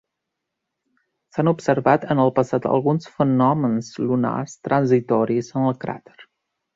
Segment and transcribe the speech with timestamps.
[1.35, 6.17] S'han observat en el passat alguns fenòmens lunars transitoris en el cràter.